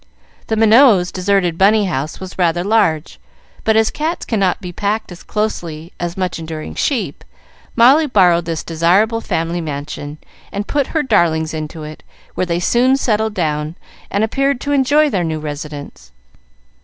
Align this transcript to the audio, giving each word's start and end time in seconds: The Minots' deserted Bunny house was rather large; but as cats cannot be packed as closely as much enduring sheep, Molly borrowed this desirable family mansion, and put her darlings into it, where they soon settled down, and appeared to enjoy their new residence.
The 0.47 0.55
Minots' 0.55 1.11
deserted 1.11 1.59
Bunny 1.59 1.85
house 1.85 2.19
was 2.19 2.39
rather 2.39 2.63
large; 2.63 3.19
but 3.63 3.75
as 3.75 3.91
cats 3.91 4.25
cannot 4.25 4.59
be 4.59 4.71
packed 4.71 5.11
as 5.11 5.21
closely 5.21 5.93
as 5.99 6.17
much 6.17 6.39
enduring 6.39 6.73
sheep, 6.73 7.23
Molly 7.75 8.07
borrowed 8.07 8.45
this 8.45 8.63
desirable 8.63 9.21
family 9.21 9.61
mansion, 9.61 10.17
and 10.51 10.65
put 10.65 10.87
her 10.87 11.03
darlings 11.03 11.53
into 11.53 11.83
it, 11.83 12.01
where 12.33 12.47
they 12.47 12.59
soon 12.59 12.97
settled 12.97 13.35
down, 13.35 13.75
and 14.09 14.23
appeared 14.23 14.59
to 14.61 14.71
enjoy 14.71 15.07
their 15.07 15.23
new 15.23 15.39
residence. 15.39 16.11